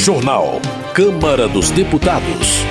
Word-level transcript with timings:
Jornal. 0.00 0.62
Câmara 0.94 1.46
dos 1.46 1.70
Deputados. 1.70 2.64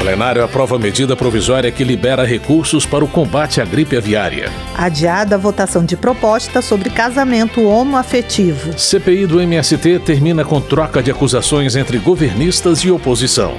Plenário 0.00 0.42
aprova 0.42 0.76
medida 0.76 1.14
provisória 1.14 1.70
que 1.70 1.84
libera 1.84 2.26
recursos 2.26 2.84
para 2.84 3.04
o 3.04 3.08
combate 3.08 3.60
à 3.60 3.64
gripe 3.64 3.96
aviária. 3.96 4.50
Adiada 4.76 5.36
a 5.36 5.38
votação 5.38 5.84
de 5.84 5.96
proposta 5.96 6.60
sobre 6.60 6.90
casamento 6.90 7.62
homoafetivo. 7.62 8.76
CPI 8.76 9.24
do 9.24 9.40
MST 9.40 10.00
termina 10.00 10.44
com 10.44 10.60
troca 10.60 11.00
de 11.00 11.12
acusações 11.12 11.76
entre 11.76 11.96
governistas 11.96 12.80
e 12.80 12.90
oposição. 12.90 13.54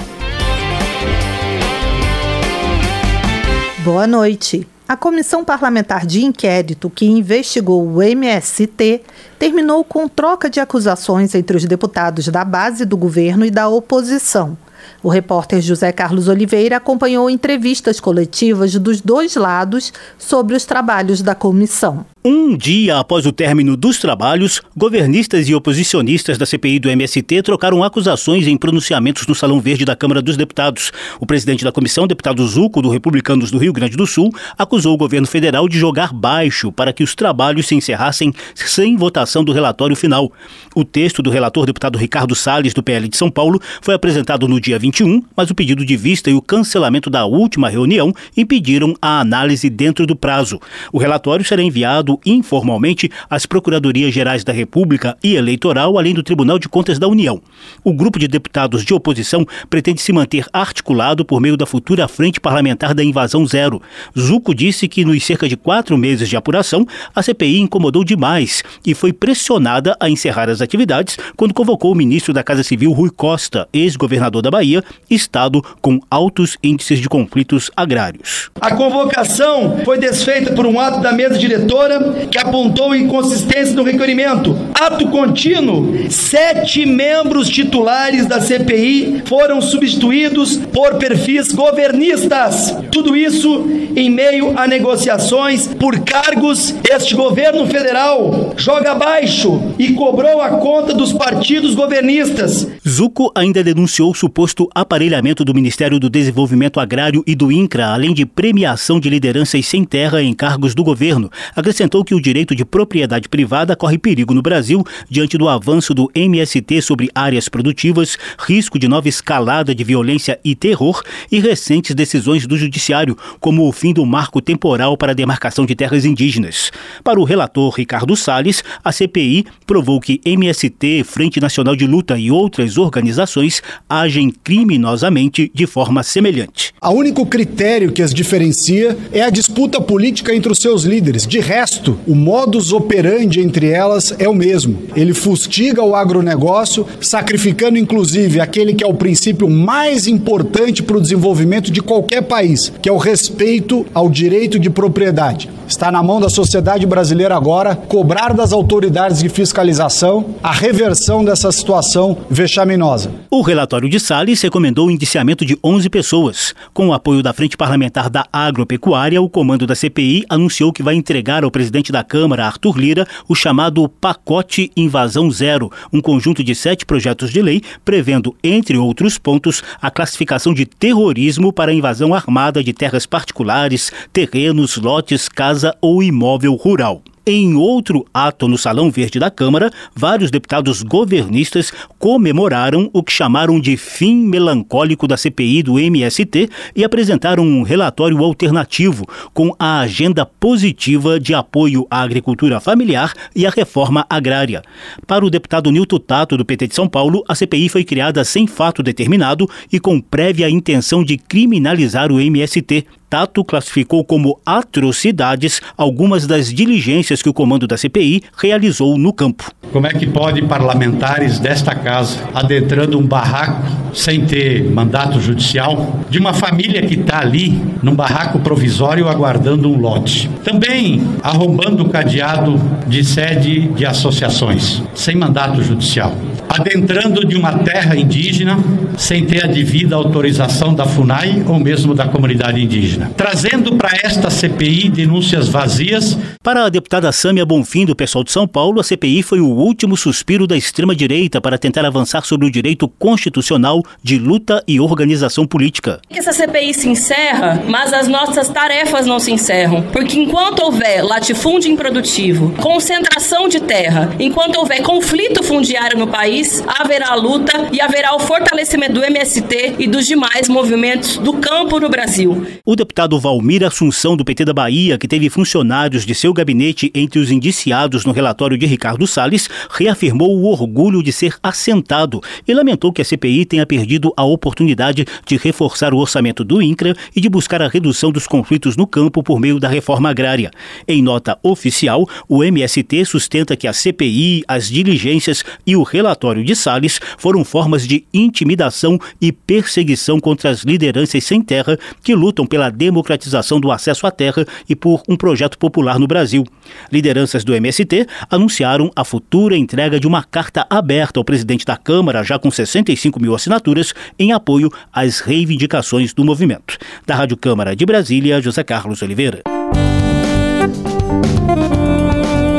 Boa 3.77 4.05
noite. 4.05 4.67
A 4.87 4.95
Comissão 4.95 5.43
Parlamentar 5.43 6.05
de 6.05 6.23
Inquérito 6.23 6.91
que 6.91 7.07
investigou 7.07 7.83
o 7.87 8.03
MST 8.03 9.01
terminou 9.39 9.83
com 9.83 10.07
troca 10.07 10.47
de 10.47 10.59
acusações 10.59 11.33
entre 11.33 11.57
os 11.57 11.65
deputados 11.65 12.27
da 12.27 12.45
base 12.45 12.85
do 12.85 12.95
governo 12.95 13.43
e 13.43 13.49
da 13.49 13.67
oposição. 13.67 14.55
O 15.01 15.09
repórter 15.09 15.59
José 15.59 15.91
Carlos 15.91 16.27
Oliveira 16.27 16.77
acompanhou 16.77 17.31
entrevistas 17.31 17.99
coletivas 17.99 18.75
dos 18.75 19.01
dois 19.01 19.35
lados 19.35 19.91
sobre 20.19 20.55
os 20.55 20.65
trabalhos 20.65 21.23
da 21.23 21.33
comissão. 21.33 22.05
Um 22.27 22.57
dia 22.57 22.97
após 22.97 23.27
o 23.27 23.31
término 23.31 23.77
dos 23.77 23.99
trabalhos, 23.99 24.59
governistas 24.75 25.47
e 25.47 25.53
oposicionistas 25.53 26.39
da 26.39 26.45
CPI 26.47 26.79
do 26.79 26.89
MST 26.89 27.43
trocaram 27.43 27.83
acusações 27.83 28.47
em 28.47 28.57
pronunciamentos 28.57 29.27
no 29.27 29.35
Salão 29.35 29.61
Verde 29.61 29.85
da 29.85 29.95
Câmara 29.95 30.23
dos 30.23 30.35
Deputados. 30.35 30.91
O 31.19 31.25
presidente 31.27 31.63
da 31.63 31.71
comissão, 31.71 32.07
deputado 32.07 32.43
Zuco, 32.47 32.81
do 32.81 32.89
Republicanos 32.89 33.51
do 33.51 33.59
Rio 33.59 33.71
Grande 33.71 33.95
do 33.95 34.07
Sul, 34.07 34.33
acusou 34.57 34.95
o 34.95 34.97
governo 34.97 35.27
federal 35.27 35.69
de 35.69 35.77
jogar 35.77 36.11
baixo 36.11 36.71
para 36.71 36.91
que 36.91 37.03
os 37.03 37.13
trabalhos 37.13 37.67
se 37.67 37.75
encerrassem 37.75 38.33
sem 38.55 38.97
votação 38.97 39.43
do 39.43 39.53
relatório 39.53 39.95
final. 39.95 40.31
O 40.73 40.83
texto 40.83 41.21
do 41.21 41.29
relator, 41.29 41.67
deputado 41.67 41.95
Ricardo 41.95 42.33
Salles, 42.33 42.73
do 42.73 42.81
PL 42.81 43.07
de 43.07 43.17
São 43.17 43.29
Paulo, 43.29 43.61
foi 43.83 43.93
apresentado 43.93 44.47
no 44.47 44.59
dia 44.59 44.79
21, 44.79 45.21
mas 45.37 45.51
o 45.51 45.55
pedido 45.55 45.85
de 45.85 45.95
vista 45.95 46.31
e 46.31 46.33
o 46.33 46.41
cancelamento 46.41 47.07
da 47.07 47.23
última 47.23 47.69
reunião 47.69 48.11
impediram 48.35 48.95
a 48.99 49.19
análise 49.19 49.69
dentro 49.69 50.07
do 50.07 50.15
prazo. 50.15 50.59
O 50.91 50.97
relatório 50.97 51.45
será 51.45 51.61
enviado 51.61 52.14
informalmente 52.25 53.09
às 53.29 53.45
Procuradorias 53.45 54.13
Gerais 54.13 54.43
da 54.43 54.53
República 54.53 55.17
e 55.23 55.35
Eleitoral, 55.35 55.97
além 55.97 56.13
do 56.13 56.23
Tribunal 56.23 56.59
de 56.59 56.69
Contas 56.69 56.99
da 56.99 57.07
União. 57.07 57.41
O 57.83 57.93
grupo 57.93 58.19
de 58.19 58.27
deputados 58.27 58.83
de 58.83 58.93
oposição 58.93 59.45
pretende 59.69 60.01
se 60.01 60.13
manter 60.13 60.45
articulado 60.53 61.25
por 61.25 61.41
meio 61.41 61.57
da 61.57 61.65
futura 61.65 62.07
Frente 62.07 62.39
Parlamentar 62.39 62.93
da 62.93 63.03
Invasão 63.03 63.45
Zero. 63.45 63.81
Zuco 64.17 64.53
disse 64.53 64.87
que 64.87 65.03
nos 65.03 65.23
cerca 65.23 65.47
de 65.47 65.57
quatro 65.57 65.97
meses 65.97 66.29
de 66.29 66.37
apuração, 66.37 66.85
a 67.13 67.21
CPI 67.21 67.59
incomodou 67.59 68.03
demais 68.03 68.63
e 68.85 68.93
foi 68.93 69.11
pressionada 69.11 69.95
a 69.99 70.09
encerrar 70.09 70.49
as 70.49 70.61
atividades 70.61 71.17
quando 71.35 71.53
convocou 71.53 71.91
o 71.91 71.95
ministro 71.95 72.33
da 72.33 72.43
Casa 72.43 72.63
Civil, 72.63 72.91
Rui 72.91 73.09
Costa, 73.09 73.67
ex-governador 73.73 74.41
da 74.41 74.51
Bahia, 74.51 74.83
estado 75.09 75.61
com 75.81 75.99
altos 76.09 76.57
índices 76.63 76.99
de 76.99 77.09
conflitos 77.09 77.71
agrários. 77.75 78.49
A 78.59 78.75
convocação 78.75 79.79
foi 79.83 79.97
desfeita 79.97 80.53
por 80.53 80.65
um 80.65 80.79
ato 80.79 81.01
da 81.01 81.11
mesa 81.11 81.37
diretora 81.37 82.04
que 82.29 82.37
apontou 82.37 82.95
inconsistência 82.95 83.75
no 83.75 83.83
requerimento. 83.83 84.57
Ato 84.73 85.07
contínuo, 85.07 85.93
sete 86.09 86.85
membros 86.85 87.49
titulares 87.49 88.25
da 88.25 88.41
CPI 88.41 89.23
foram 89.25 89.61
substituídos 89.61 90.57
por 90.57 90.95
perfis 90.95 91.51
governistas. 91.51 92.75
Tudo 92.91 93.15
isso 93.15 93.65
em 93.95 94.09
meio 94.09 94.57
a 94.57 94.67
negociações 94.67 95.67
por 95.67 95.99
cargos. 95.99 96.75
Este 96.89 97.15
governo 97.15 97.65
federal 97.67 98.53
joga 98.57 98.91
abaixo 98.91 99.73
e 99.77 99.93
cobrou 99.93 100.41
a 100.41 100.49
conta 100.49 100.93
dos 100.93 101.13
partidos 101.13 101.75
governistas. 101.75 102.67
Zuco 102.87 103.31
ainda 103.35 103.63
denunciou 103.63 104.11
o 104.11 104.15
suposto 104.15 104.69
aparelhamento 104.73 105.45
do 105.45 105.53
Ministério 105.53 105.99
do 105.99 106.09
Desenvolvimento 106.09 106.79
Agrário 106.79 107.23
e 107.25 107.35
do 107.35 107.51
INCRA, 107.51 107.87
além 107.87 108.13
de 108.13 108.25
premiação 108.25 108.99
de 108.99 109.09
lideranças 109.09 109.65
sem 109.65 109.83
terra 109.83 110.21
em 110.21 110.33
cargos 110.33 110.75
do 110.75 110.83
governo. 110.83 111.31
Acrescentou 111.55 111.94
que 112.03 112.15
o 112.15 112.21
direito 112.21 112.55
de 112.55 112.65
propriedade 112.65 113.29
privada 113.29 113.75
corre 113.75 113.97
perigo 113.97 114.33
no 114.33 114.41
Brasil 114.41 114.83
diante 115.09 115.37
do 115.37 115.47
avanço 115.47 115.93
do 115.93 116.09
MST 116.13 116.81
sobre 116.81 117.09
áreas 117.13 117.47
produtivas, 117.47 118.17
risco 118.39 118.79
de 118.79 118.87
nova 118.87 119.07
escalada 119.07 119.73
de 119.73 119.83
violência 119.83 120.39
e 120.43 120.55
terror 120.55 121.03
e 121.31 121.39
recentes 121.39 121.95
decisões 121.95 122.47
do 122.47 122.57
Judiciário, 122.57 123.17
como 123.39 123.67
o 123.67 123.71
fim 123.71 123.93
do 123.93 124.05
marco 124.05 124.41
temporal 124.41 124.97
para 124.97 125.11
a 125.11 125.15
demarcação 125.15 125.65
de 125.65 125.75
terras 125.75 126.05
indígenas. 126.05 126.71
Para 127.03 127.19
o 127.19 127.23
relator 127.23 127.73
Ricardo 127.73 128.15
Salles, 128.15 128.63
a 128.83 128.91
CPI 128.91 129.45
provou 129.65 129.99
que 129.99 130.19
MST, 130.25 131.03
Frente 131.03 131.39
Nacional 131.39 131.75
de 131.75 131.85
Luta 131.85 132.17
e 132.17 132.31
outras 132.31 132.77
organizações 132.77 133.61
agem 133.87 134.31
criminosamente 134.43 135.51
de 135.53 135.67
forma 135.67 136.03
semelhante. 136.03 136.73
O 136.81 136.89
único 136.89 137.25
critério 137.25 137.91
que 137.91 138.01
as 138.01 138.13
diferencia 138.13 138.97
é 139.11 139.21
a 139.21 139.29
disputa 139.29 139.81
política 139.81 140.33
entre 140.33 140.51
os 140.51 140.59
seus 140.59 140.83
líderes. 140.83 141.27
De 141.27 141.39
resto, 141.39 141.74
resto, 141.75 141.97
o 142.07 142.15
modus 142.15 142.71
operandi 142.71 143.41
entre 143.41 143.69
elas 143.69 144.13
é 144.17 144.27
o 144.29 144.33
mesmo. 144.33 144.77
Ele 144.95 145.13
fustiga 145.13 145.83
o 145.83 145.95
agronegócio, 145.95 146.87
sacrificando 147.01 147.77
inclusive 147.77 148.39
aquele 148.39 148.73
que 148.73 148.83
é 148.83 148.87
o 148.87 148.93
princípio 148.93 149.49
mais 149.49 150.07
importante 150.07 150.81
para 150.81 150.97
o 150.97 151.01
desenvolvimento 151.01 151.71
de 151.71 151.81
qualquer 151.81 152.21
país, 152.21 152.71
que 152.81 152.89
é 152.89 152.91
o 152.91 152.97
respeito 152.97 153.85
ao 153.93 154.09
direito 154.09 154.57
de 154.57 154.69
propriedade. 154.69 155.49
Está 155.67 155.91
na 155.91 156.03
mão 156.03 156.21
da 156.21 156.29
sociedade 156.29 156.85
brasileira 156.85 157.35
agora 157.35 157.75
cobrar 157.75 158.33
das 158.33 158.53
autoridades 158.53 159.19
de 159.19 159.29
fiscalização 159.29 160.35
a 160.43 160.51
reversão 160.51 161.25
dessa 161.25 161.51
situação 161.51 162.17
vexaminosa. 162.29 163.11
O 163.31 163.41
relatório 163.41 163.89
de 163.89 163.99
Salles 163.99 164.41
recomendou 164.41 164.87
o 164.87 164.91
indiciamento 164.91 165.43
de 165.43 165.57
11 165.63 165.89
pessoas. 165.89 166.53
Com 166.73 166.89
o 166.89 166.93
apoio 166.93 167.23
da 167.23 167.33
Frente 167.33 167.57
Parlamentar 167.57 168.09
da 168.09 168.25
Agropecuária, 168.31 169.21
o 169.21 169.29
comando 169.29 169.65
da 169.65 169.75
CPI 169.75 170.23
anunciou 170.29 170.71
que 170.71 170.83
vai 170.83 170.93
entregar 170.93 171.43
ao 171.43 171.51
presidente 171.51 171.64
da 171.69 172.03
Câmara, 172.03 172.45
Arthur 172.45 172.77
Lira, 172.77 173.07
o 173.27 173.35
chamado 173.35 173.87
Pacote 173.87 174.71
Invasão 174.75 175.31
Zero, 175.31 175.71
um 175.91 176.01
conjunto 176.01 176.43
de 176.43 176.53
sete 176.53 176.85
projetos 176.85 177.31
de 177.31 177.41
lei 177.41 177.61
prevendo, 177.83 178.35
entre 178.43 178.77
outros 178.77 179.17
pontos, 179.17 179.63
a 179.81 179.89
classificação 179.89 180.53
de 180.53 180.65
terrorismo 180.65 181.51
para 181.51 181.73
invasão 181.73 182.13
armada 182.13 182.63
de 182.63 182.73
terras 182.73 183.05
particulares, 183.05 183.91
terrenos, 184.11 184.77
lotes, 184.77 185.29
casa 185.29 185.75
ou 185.81 186.03
imóvel 186.03 186.55
rural. 186.55 187.01
Em 187.27 187.55
outro 187.55 188.05
ato 188.13 188.47
no 188.47 188.55
Salão 188.55 188.91
Verde 188.91 189.17
da 189.17 189.31
Câmara, 189.31 189.71
vários 189.95 190.29
deputados 190.29 190.83
governistas 190.83 191.73
comemoraram 191.97 192.87
o 192.93 193.01
que 193.01 193.11
chamaram 193.11 193.59
de 193.59 193.75
fim 193.77 194.15
melancólico 194.15 195.07
da 195.07 195.17
CPI 195.17 195.63
do 195.63 195.79
MST 195.79 196.47
e 196.75 196.83
apresentaram 196.83 197.43
um 197.43 197.63
relatório 197.63 198.23
alternativo 198.23 199.07
com 199.33 199.55
a 199.57 199.79
agenda 199.79 200.23
positiva 200.23 201.19
de 201.19 201.33
apoio 201.33 201.87
à 201.89 202.03
agricultura 202.03 202.59
familiar 202.59 203.11
e 203.35 203.47
à 203.47 203.49
reforma 203.49 204.05
agrária. 204.07 204.61
Para 205.07 205.25
o 205.25 205.29
deputado 205.31 205.71
Nilton 205.71 205.97
Tato, 205.97 206.37
do 206.37 206.45
PT 206.45 206.67
de 206.67 206.75
São 206.75 206.87
Paulo, 206.87 207.23
a 207.27 207.33
CPI 207.33 207.69
foi 207.69 207.83
criada 207.83 208.23
sem 208.23 208.45
fato 208.45 208.83
determinado 208.83 209.49
e 209.73 209.79
com 209.79 209.99
prévia 209.99 210.47
intenção 210.47 211.03
de 211.03 211.17
criminalizar 211.17 212.11
o 212.11 212.19
MST. 212.19 212.85
Tato 213.15 213.45
classificou 213.45 214.03
como 214.03 214.41
atrocidades 214.45 215.61
algumas 215.77 216.27
das 216.27 216.53
diligências 216.53 217.21
que 217.21 217.29
o 217.29 217.33
comando 217.33 217.65
da 217.65 217.77
CPI 217.77 218.23
realizou 218.37 218.97
no 218.97 219.13
campo. 219.13 219.53
Como 219.71 219.87
é 219.87 219.93
que 219.93 220.05
pode 220.05 220.41
parlamentares 220.41 221.39
desta 221.39 221.73
casa 221.73 222.19
adentrando 222.33 222.99
um 222.99 223.07
barraco 223.07 223.63
sem 223.93 224.25
ter 224.25 224.69
mandato 224.69 225.21
judicial 225.21 225.97
de 226.09 226.19
uma 226.19 226.33
família 226.33 226.81
que 226.81 226.95
está 226.95 227.21
ali 227.21 227.57
num 227.81 227.95
barraco 227.95 228.39
provisório 228.39 229.07
aguardando 229.07 229.71
um 229.71 229.79
lote? 229.79 230.29
Também 230.43 231.01
arrombando 231.23 231.83
o 231.83 231.89
cadeado 231.89 232.59
de 232.85 233.01
sede 233.01 233.69
de 233.69 233.85
associações 233.85 234.83
sem 234.93 235.15
mandato 235.15 235.63
judicial 235.63 236.13
adentrando 236.49 237.25
de 237.25 237.35
uma 237.35 237.59
terra 237.59 237.95
indígena 237.95 238.57
sem 238.97 239.25
ter 239.25 239.43
a 239.43 239.47
devida 239.47 239.95
autorização 239.95 240.73
da 240.73 240.85
FUNAI 240.85 241.43
ou 241.45 241.59
mesmo 241.59 241.93
da 241.93 242.07
comunidade 242.07 242.63
indígena. 242.63 243.04
Trazendo 243.17 243.75
para 243.75 243.91
esta 244.03 244.29
CPI 244.29 244.89
denúncias 244.89 245.47
vazias. 245.47 246.17
Para 246.43 246.65
a 246.65 246.69
deputada 246.69 247.11
Sâmia 247.11 247.45
Bonfim, 247.45 247.85
do 247.85 247.95
pessoal 247.95 248.23
de 248.23 248.31
São 248.31 248.47
Paulo, 248.47 248.79
a 248.79 248.83
CPI 248.83 249.23
foi 249.23 249.39
o 249.39 249.47
último 249.47 249.97
suspiro 249.97 250.45
da 250.45 250.55
extrema-direita 250.55 251.41
para 251.41 251.57
tentar 251.57 251.85
avançar 251.85 252.23
sobre 252.25 252.47
o 252.47 252.51
direito 252.51 252.87
constitucional 252.87 253.83
de 254.03 254.17
luta 254.17 254.63
e 254.67 254.79
organização 254.79 255.45
política. 255.47 255.99
Essa 256.09 256.33
CPI 256.33 256.73
se 256.73 256.89
encerra, 256.89 257.63
mas 257.67 257.93
as 257.93 258.07
nossas 258.07 258.49
tarefas 258.49 259.05
não 259.05 259.19
se 259.19 259.31
encerram, 259.31 259.81
porque 259.91 260.19
enquanto 260.19 260.59
houver 260.59 261.03
latifúndio 261.03 261.71
improdutivo, 261.71 262.51
concentração 262.61 263.47
de 263.47 263.59
terra, 263.59 264.13
enquanto 264.19 264.57
houver 264.57 264.81
conflito 264.81 265.43
fundiário 265.43 265.97
no 265.97 266.07
país, 266.07 266.63
haverá 266.67 267.15
luta 267.15 267.69
e 267.71 267.81
haverá 267.81 268.15
o 268.15 268.19
fortalecimento 268.19 268.93
do 268.93 269.03
MST 269.03 269.75
e 269.79 269.87
dos 269.87 270.05
demais 270.05 270.47
movimentos 270.47 271.17
do 271.17 271.33
campo 271.33 271.79
no 271.79 271.89
Brasil. 271.89 272.45
O 272.65 272.75
deputado 272.85 273.19
Valmir 273.19 273.63
Assunção, 273.63 274.15
do 274.15 274.23
PT 274.23 274.45
da 274.45 274.53
Bahia, 274.53 274.95
que 274.95 275.07
teve 275.07 275.27
funcionários 275.27 276.05
de 276.05 276.13
seu 276.13 276.31
gabinete 276.31 276.91
entre 276.93 277.17
os 277.17 277.31
indiciados 277.31 278.05
no 278.05 278.11
relatório 278.11 278.55
de 278.59 278.67
Ricardo 278.67 279.07
Salles, 279.07 279.49
reafirmou 279.71 280.37
o 280.37 280.45
orgulho 280.45 281.01
de 281.01 281.11
ser 281.11 281.35
assentado 281.41 282.21
e 282.47 282.53
lamentou 282.53 282.93
que 282.93 283.01
a 283.01 283.05
CPI 283.05 283.45
tenha 283.45 283.65
perdido 283.65 284.13
a 284.15 284.23
oportunidade 284.23 285.03
de 285.25 285.35
reforçar 285.35 285.95
o 285.95 285.97
orçamento 285.97 286.43
do 286.43 286.61
INCRA 286.61 286.95
e 287.15 287.19
de 287.19 287.27
buscar 287.27 287.59
a 287.59 287.67
redução 287.67 288.11
dos 288.11 288.27
conflitos 288.27 288.77
no 288.77 288.85
campo 288.85 289.23
por 289.23 289.39
meio 289.39 289.59
da 289.59 289.67
reforma 289.67 290.11
agrária. 290.11 290.51
Em 290.87 291.01
nota 291.01 291.39
oficial, 291.41 292.07
o 292.29 292.43
MST 292.43 293.03
sustenta 293.05 293.55
que 293.55 293.67
a 293.67 293.73
CPI, 293.73 294.43
as 294.47 294.69
diligências 294.69 295.43
e 295.65 295.75
o 295.75 295.81
relatório 295.81 296.43
de 296.43 296.55
Salles 296.55 296.99
foram 297.17 297.43
formas 297.43 297.87
de 297.87 298.05
intimidação 298.13 298.99
e 299.19 299.31
perseguição 299.31 300.19
contra 300.19 300.51
as 300.51 300.59
lideranças 300.59 301.23
sem 301.23 301.41
terra 301.41 301.79
que 302.03 302.13
lutam 302.13 302.45
pela 302.45 302.74
democratização 302.75 303.59
do 303.59 303.71
acesso 303.71 304.05
à 304.05 304.11
terra 304.11 304.45
e 304.67 304.75
por 304.75 305.01
um 305.07 305.15
projeto 305.15 305.57
popular 305.57 305.97
no 305.97 306.07
Brasil. 306.07 306.43
Lideranças 306.91 307.43
do 307.43 307.53
MST 307.53 308.05
anunciaram 308.29 308.91
a 308.95 309.03
futura 309.03 309.57
entrega 309.57 309.99
de 309.99 310.07
uma 310.07 310.23
carta 310.23 310.65
aberta 310.69 311.19
ao 311.19 311.23
presidente 311.23 311.65
da 311.65 311.77
Câmara, 311.77 312.23
já 312.23 312.37
com 312.37 312.51
65 312.51 313.21
mil 313.21 313.33
assinaturas, 313.33 313.93
em 314.19 314.31
apoio 314.31 314.69
às 314.91 315.19
reivindicações 315.19 316.13
do 316.13 316.23
movimento. 316.23 316.77
Da 317.05 317.15
Rádio 317.15 317.37
Câmara 317.37 317.75
de 317.75 317.85
Brasília, 317.85 318.41
José 318.41 318.63
Carlos 318.63 319.01
Oliveira. 319.01 319.41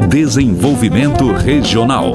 Desenvolvimento 0.09 1.33
Regional. 1.33 2.15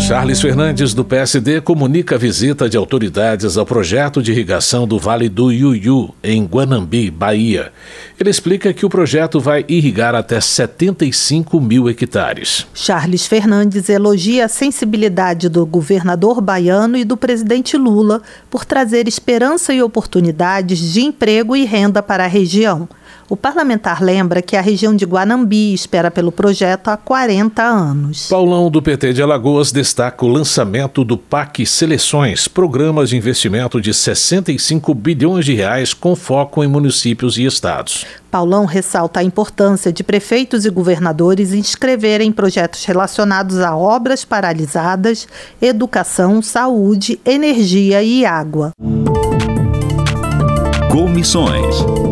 Charles 0.00 0.40
Fernandes, 0.40 0.94
do 0.94 1.04
PSD, 1.04 1.60
comunica 1.60 2.14
a 2.14 2.18
visita 2.18 2.68
de 2.68 2.76
autoridades 2.76 3.56
ao 3.56 3.66
projeto 3.66 4.22
de 4.22 4.32
irrigação 4.32 4.88
do 4.88 4.98
Vale 4.98 5.28
do 5.28 5.52
Iuiú, 5.52 6.14
em 6.24 6.44
Guanambi, 6.44 7.10
Bahia. 7.10 7.70
Ele 8.18 8.30
explica 8.30 8.72
que 8.72 8.84
o 8.84 8.88
projeto 8.88 9.38
vai 9.38 9.64
irrigar 9.68 10.14
até 10.14 10.40
75 10.40 11.60
mil 11.60 11.88
hectares. 11.88 12.66
Charles 12.74 13.26
Fernandes 13.26 13.88
elogia 13.88 14.46
a 14.46 14.48
sensibilidade 14.48 15.48
do 15.48 15.64
governador 15.66 16.40
baiano 16.40 16.96
e 16.96 17.04
do 17.04 17.16
presidente 17.16 17.76
Lula 17.76 18.22
por 18.48 18.64
trazer 18.64 19.06
esperança 19.06 19.72
e 19.72 19.82
oportunidades 19.82 20.78
de 20.92 21.02
emprego 21.02 21.54
e 21.54 21.64
renda 21.64 22.02
para 22.02 22.24
a 22.24 22.28
região. 22.28 22.88
O 23.30 23.36
parlamentar 23.36 24.02
lembra 24.02 24.42
que 24.42 24.56
a 24.56 24.60
região 24.60 24.94
de 24.94 25.04
Guanambi 25.04 25.72
espera 25.72 26.10
pelo 26.10 26.32
projeto 26.32 26.88
há 26.88 26.96
40 26.96 27.62
anos. 27.62 28.26
Paulão, 28.26 28.68
do 28.68 28.82
PT 28.82 29.12
de 29.12 29.22
Alagoas, 29.22 29.70
destaca 29.70 30.26
o 30.26 30.28
lançamento 30.28 31.04
do 31.04 31.16
PAC 31.16 31.64
Seleções, 31.64 32.48
programas 32.48 33.10
de 33.10 33.16
investimento 33.16 33.80
de 33.80 33.94
65 33.94 34.92
bilhões 34.94 35.44
de 35.44 35.54
reais 35.54 35.94
com 35.94 36.16
foco 36.16 36.64
em 36.64 36.66
municípios 36.66 37.38
e 37.38 37.44
estados. 37.44 38.04
Paulão 38.32 38.64
ressalta 38.64 39.20
a 39.20 39.22
importância 39.22 39.92
de 39.92 40.02
prefeitos 40.02 40.66
e 40.66 40.70
governadores 40.70 41.52
inscreverem 41.52 42.32
projetos 42.32 42.84
relacionados 42.84 43.60
a 43.60 43.76
obras 43.76 44.24
paralisadas, 44.24 45.28
educação, 45.62 46.42
saúde, 46.42 47.20
energia 47.24 48.02
e 48.02 48.26
água. 48.26 48.72
Comissões. 50.90 52.09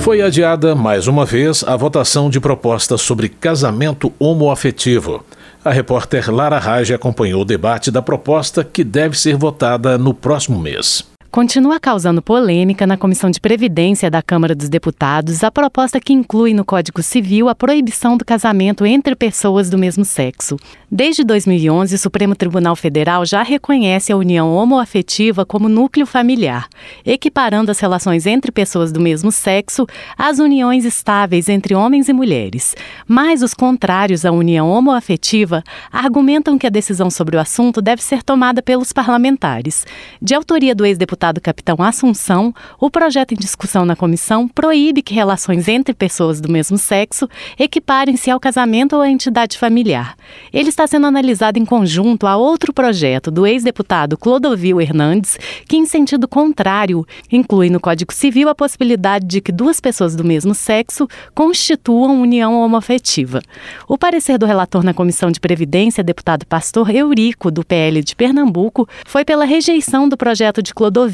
Foi 0.00 0.22
adiada 0.22 0.74
mais 0.74 1.06
uma 1.06 1.26
vez 1.26 1.62
a 1.62 1.76
votação 1.76 2.30
de 2.30 2.40
propostas 2.40 3.02
sobre 3.02 3.28
casamento 3.28 4.10
homoafetivo. 4.18 5.22
A 5.62 5.70
repórter 5.70 6.34
Lara 6.34 6.58
Rage 6.58 6.94
acompanhou 6.94 7.42
o 7.42 7.44
debate 7.44 7.90
da 7.90 8.00
proposta 8.00 8.64
que 8.64 8.82
deve 8.82 9.18
ser 9.18 9.36
votada 9.36 9.98
no 9.98 10.14
próximo 10.14 10.58
mês. 10.58 11.04
Continua 11.30 11.78
causando 11.78 12.20
polêmica 12.20 12.88
na 12.88 12.96
Comissão 12.96 13.30
de 13.30 13.40
Previdência 13.40 14.10
da 14.10 14.20
Câmara 14.20 14.52
dos 14.52 14.68
Deputados 14.68 15.44
a 15.44 15.50
proposta 15.50 16.00
que 16.00 16.12
inclui 16.12 16.52
no 16.52 16.64
Código 16.64 17.04
Civil 17.04 17.48
a 17.48 17.54
proibição 17.54 18.16
do 18.16 18.24
casamento 18.24 18.84
entre 18.84 19.14
pessoas 19.14 19.70
do 19.70 19.78
mesmo 19.78 20.04
sexo. 20.04 20.56
Desde 20.90 21.22
2011, 21.22 21.94
o 21.94 21.98
Supremo 21.98 22.34
Tribunal 22.34 22.74
Federal 22.74 23.24
já 23.24 23.44
reconhece 23.44 24.10
a 24.10 24.16
união 24.16 24.52
homoafetiva 24.52 25.46
como 25.46 25.68
núcleo 25.68 26.04
familiar, 26.04 26.68
equiparando 27.06 27.70
as 27.70 27.78
relações 27.78 28.26
entre 28.26 28.50
pessoas 28.50 28.90
do 28.90 28.98
mesmo 28.98 29.30
sexo 29.30 29.86
às 30.18 30.40
uniões 30.40 30.84
estáveis 30.84 31.48
entre 31.48 31.76
homens 31.76 32.08
e 32.08 32.12
mulheres. 32.12 32.74
Mas 33.06 33.40
os 33.40 33.54
contrários 33.54 34.24
à 34.24 34.32
união 34.32 34.68
homoafetiva 34.68 35.62
argumentam 35.92 36.58
que 36.58 36.66
a 36.66 36.70
decisão 36.70 37.08
sobre 37.08 37.36
o 37.36 37.40
assunto 37.40 37.80
deve 37.80 38.02
ser 38.02 38.24
tomada 38.24 38.60
pelos 38.60 38.92
parlamentares. 38.92 39.86
De 40.20 40.34
autoria 40.34 40.74
do 40.74 40.84
ex-deputado 40.84 41.19
deputado 41.20 41.40
capitão 41.42 41.76
Assunção, 41.80 42.54
o 42.80 42.90
projeto 42.90 43.32
em 43.32 43.36
discussão 43.36 43.84
na 43.84 43.94
comissão 43.94 44.48
proíbe 44.48 45.02
que 45.02 45.12
relações 45.12 45.68
entre 45.68 45.92
pessoas 45.92 46.40
do 46.40 46.50
mesmo 46.50 46.78
sexo 46.78 47.28
equiparem-se 47.58 48.30
ao 48.30 48.40
casamento 48.40 48.96
ou 48.96 49.02
à 49.02 49.10
entidade 49.10 49.58
familiar. 49.58 50.16
Ele 50.50 50.70
está 50.70 50.86
sendo 50.86 51.06
analisado 51.06 51.58
em 51.58 51.64
conjunto 51.66 52.26
a 52.26 52.36
outro 52.36 52.72
projeto 52.72 53.30
do 53.30 53.46
ex-deputado 53.46 54.16
Clodovil 54.16 54.80
Hernandes, 54.80 55.38
que, 55.68 55.76
em 55.76 55.84
sentido 55.84 56.26
contrário, 56.26 57.06
inclui 57.30 57.68
no 57.68 57.80
Código 57.80 58.14
Civil 58.14 58.48
a 58.48 58.54
possibilidade 58.54 59.26
de 59.26 59.42
que 59.42 59.52
duas 59.52 59.78
pessoas 59.78 60.16
do 60.16 60.24
mesmo 60.24 60.54
sexo 60.54 61.06
constituam 61.34 62.22
união 62.22 62.58
homoafetiva. 62.62 63.42
O 63.86 63.98
parecer 63.98 64.38
do 64.38 64.46
relator 64.46 64.82
na 64.82 64.94
Comissão 64.94 65.30
de 65.30 65.38
Previdência, 65.38 66.02
deputado 66.02 66.46
Pastor 66.46 66.88
Eurico, 66.88 67.50
do 67.50 67.62
PL 67.62 68.02
de 68.02 68.16
Pernambuco, 68.16 68.88
foi 69.04 69.22
pela 69.22 69.44
rejeição 69.44 70.08
do 70.08 70.16
projeto 70.16 70.62
de 70.62 70.72
Clodovil 70.72 71.09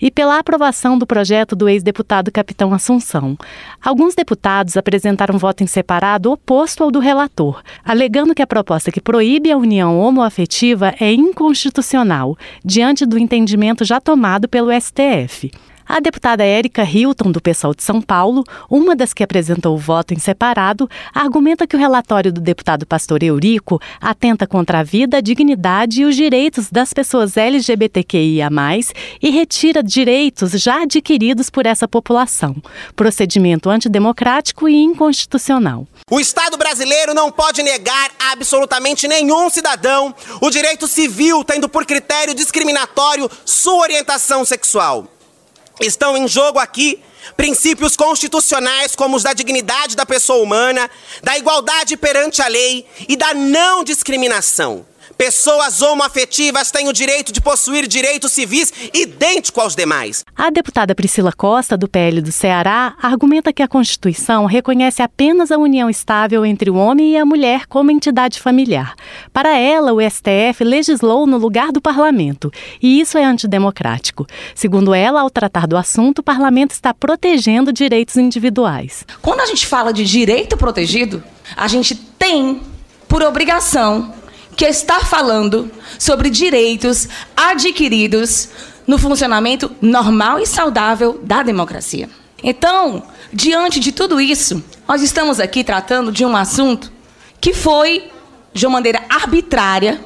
E 0.00 0.10
pela 0.10 0.38
aprovação 0.38 0.98
do 0.98 1.06
projeto 1.06 1.56
do 1.56 1.68
ex-deputado 1.68 2.30
Capitão 2.30 2.72
Assunção. 2.74 3.36
Alguns 3.82 4.14
deputados 4.14 4.76
apresentaram 4.76 5.38
voto 5.38 5.64
em 5.64 5.66
separado 5.66 6.30
oposto 6.30 6.84
ao 6.84 6.90
do 6.90 6.98
relator, 6.98 7.62
alegando 7.84 8.34
que 8.34 8.42
a 8.42 8.46
proposta 8.46 8.92
que 8.92 9.00
proíbe 9.00 9.50
a 9.50 9.56
união 9.56 9.98
homoafetiva 9.98 10.94
é 11.00 11.12
inconstitucional, 11.12 12.36
diante 12.64 13.06
do 13.06 13.18
entendimento 13.18 13.84
já 13.84 14.00
tomado 14.00 14.48
pelo 14.48 14.70
STF. 14.72 15.50
A 15.88 16.00
deputada 16.00 16.44
Érica 16.44 16.84
Hilton, 16.84 17.32
do 17.32 17.40
PSOL 17.40 17.74
de 17.74 17.82
São 17.82 18.02
Paulo, 18.02 18.44
uma 18.68 18.94
das 18.94 19.14
que 19.14 19.24
apresentou 19.24 19.74
o 19.74 19.78
voto 19.78 20.12
em 20.12 20.18
separado, 20.18 20.88
argumenta 21.14 21.66
que 21.66 21.74
o 21.74 21.78
relatório 21.78 22.30
do 22.30 22.42
deputado 22.42 22.84
Pastor 22.84 23.22
Eurico 23.22 23.80
atenta 23.98 24.46
contra 24.46 24.80
a 24.80 24.82
vida, 24.82 25.16
a 25.16 25.20
dignidade 25.22 26.02
e 26.02 26.04
os 26.04 26.14
direitos 26.14 26.70
das 26.70 26.92
pessoas 26.92 27.38
LGBTQIA, 27.38 28.50
e 29.22 29.30
retira 29.30 29.82
direitos 29.82 30.50
já 30.52 30.82
adquiridos 30.82 31.48
por 31.48 31.64
essa 31.64 31.88
população. 31.88 32.54
Procedimento 32.94 33.70
antidemocrático 33.70 34.68
e 34.68 34.76
inconstitucional. 34.76 35.86
O 36.10 36.20
Estado 36.20 36.58
brasileiro 36.58 37.14
não 37.14 37.32
pode 37.32 37.62
negar 37.62 38.10
a 38.18 38.32
absolutamente 38.32 39.08
nenhum 39.08 39.48
cidadão 39.48 40.14
o 40.42 40.50
direito 40.50 40.86
civil, 40.86 41.42
tendo 41.44 41.66
por 41.66 41.86
critério 41.86 42.34
discriminatório 42.34 43.30
sua 43.46 43.84
orientação 43.84 44.44
sexual. 44.44 45.17
Estão 45.80 46.16
em 46.16 46.26
jogo 46.26 46.58
aqui 46.58 47.02
princípios 47.36 47.94
constitucionais 47.94 48.94
como 48.94 49.16
os 49.16 49.22
da 49.22 49.32
dignidade 49.32 49.96
da 49.96 50.06
pessoa 50.06 50.42
humana, 50.42 50.90
da 51.22 51.36
igualdade 51.36 51.96
perante 51.96 52.42
a 52.42 52.48
lei 52.48 52.86
e 53.08 53.16
da 53.16 53.34
não 53.34 53.84
discriminação. 53.84 54.86
Pessoas 55.18 55.82
homoafetivas 55.82 56.70
têm 56.70 56.86
o 56.86 56.92
direito 56.92 57.32
de 57.32 57.40
possuir 57.40 57.88
direitos 57.88 58.30
civis 58.30 58.72
idênticos 58.94 59.64
aos 59.64 59.74
demais. 59.74 60.24
A 60.36 60.48
deputada 60.48 60.94
Priscila 60.94 61.32
Costa, 61.32 61.76
do 61.76 61.88
PL 61.88 62.22
do 62.22 62.30
Ceará, 62.30 62.94
argumenta 63.02 63.52
que 63.52 63.60
a 63.60 63.66
Constituição 63.66 64.46
reconhece 64.46 65.02
apenas 65.02 65.50
a 65.50 65.58
união 65.58 65.90
estável 65.90 66.46
entre 66.46 66.70
o 66.70 66.76
homem 66.76 67.14
e 67.14 67.16
a 67.16 67.26
mulher 67.26 67.66
como 67.66 67.90
entidade 67.90 68.40
familiar. 68.40 68.94
Para 69.32 69.58
ela, 69.58 69.92
o 69.92 70.00
STF 70.00 70.62
legislou 70.62 71.26
no 71.26 71.36
lugar 71.36 71.72
do 71.72 71.80
parlamento, 71.80 72.48
e 72.80 73.00
isso 73.00 73.18
é 73.18 73.24
antidemocrático. 73.24 74.24
Segundo 74.54 74.94
ela, 74.94 75.22
ao 75.22 75.30
tratar 75.30 75.66
do 75.66 75.76
assunto, 75.76 76.20
o 76.20 76.22
parlamento 76.22 76.70
está 76.70 76.94
protegendo 76.94 77.72
direitos 77.72 78.16
individuais. 78.16 79.04
Quando 79.20 79.40
a 79.40 79.46
gente 79.46 79.66
fala 79.66 79.92
de 79.92 80.04
direito 80.04 80.56
protegido, 80.56 81.24
a 81.56 81.66
gente 81.66 81.96
tem 81.96 82.62
por 83.08 83.20
obrigação 83.24 84.14
que 84.58 84.66
está 84.66 85.00
falando 85.00 85.70
sobre 85.98 86.28
direitos 86.28 87.08
adquiridos 87.36 88.48
no 88.86 88.98
funcionamento 88.98 89.70
normal 89.80 90.40
e 90.40 90.46
saudável 90.46 91.20
da 91.22 91.42
democracia. 91.42 92.10
Então, 92.42 93.04
diante 93.32 93.78
de 93.78 93.92
tudo 93.92 94.20
isso, 94.20 94.62
nós 94.86 95.00
estamos 95.00 95.38
aqui 95.38 95.62
tratando 95.62 96.10
de 96.10 96.24
um 96.24 96.36
assunto 96.36 96.92
que 97.40 97.54
foi, 97.54 98.10
de 98.52 98.66
uma 98.66 98.74
maneira 98.74 99.02
arbitrária, 99.08 100.00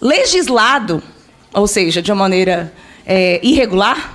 legislado 0.00 1.02
ou 1.52 1.66
seja, 1.66 2.00
de 2.00 2.12
uma 2.12 2.22
maneira 2.22 2.72
é, 3.04 3.40
irregular, 3.42 4.14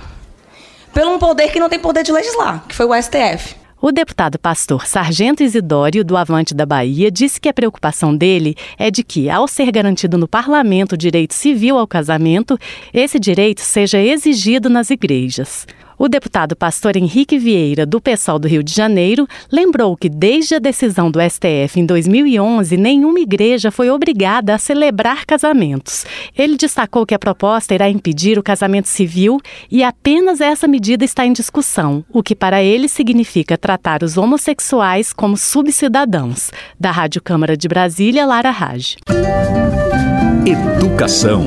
pelo 0.92 1.14
um 1.14 1.18
poder 1.18 1.50
que 1.50 1.60
não 1.60 1.68
tem 1.68 1.78
poder 1.78 2.02
de 2.02 2.12
legislar, 2.12 2.64
que 2.66 2.74
foi 2.74 2.86
o 2.86 3.02
STF. 3.02 3.54
O 3.86 3.92
deputado 3.92 4.38
pastor 4.38 4.86
Sargento 4.86 5.42
Isidório, 5.42 6.02
do 6.02 6.16
Avante 6.16 6.54
da 6.54 6.64
Bahia, 6.64 7.10
disse 7.10 7.38
que 7.38 7.50
a 7.50 7.52
preocupação 7.52 8.16
dele 8.16 8.56
é 8.78 8.90
de 8.90 9.04
que, 9.04 9.28
ao 9.28 9.46
ser 9.46 9.70
garantido 9.70 10.16
no 10.16 10.26
parlamento 10.26 10.92
o 10.92 10.96
direito 10.96 11.34
civil 11.34 11.76
ao 11.76 11.86
casamento, 11.86 12.58
esse 12.94 13.20
direito 13.20 13.60
seja 13.60 14.00
exigido 14.00 14.70
nas 14.70 14.88
igrejas. 14.88 15.66
O 15.98 16.08
deputado 16.08 16.56
pastor 16.56 16.96
Henrique 16.96 17.38
Vieira, 17.38 17.86
do 17.86 18.00
PSOL 18.00 18.38
do 18.38 18.48
Rio 18.48 18.62
de 18.62 18.74
Janeiro, 18.74 19.28
lembrou 19.50 19.96
que 19.96 20.08
desde 20.08 20.56
a 20.56 20.58
decisão 20.58 21.10
do 21.10 21.20
STF 21.20 21.78
em 21.78 21.86
2011, 21.86 22.76
nenhuma 22.76 23.20
igreja 23.20 23.70
foi 23.70 23.90
obrigada 23.90 24.54
a 24.54 24.58
celebrar 24.58 25.24
casamentos. 25.24 26.04
Ele 26.36 26.56
destacou 26.56 27.06
que 27.06 27.14
a 27.14 27.18
proposta 27.18 27.74
irá 27.74 27.88
impedir 27.88 28.38
o 28.38 28.42
casamento 28.42 28.88
civil 28.88 29.40
e 29.70 29.84
apenas 29.84 30.40
essa 30.40 30.66
medida 30.66 31.04
está 31.04 31.24
em 31.24 31.32
discussão, 31.32 32.04
o 32.12 32.22
que 32.22 32.34
para 32.34 32.62
ele 32.62 32.88
significa 32.88 33.56
tratar 33.56 34.02
os 34.02 34.16
homossexuais 34.16 35.12
como 35.12 35.36
subcidadãos. 35.36 36.50
Da 36.78 36.90
Rádio 36.90 37.22
Câmara 37.22 37.56
de 37.56 37.68
Brasília, 37.68 38.26
Lara 38.26 38.50
Raj. 38.50 38.96
Educação. 40.46 41.46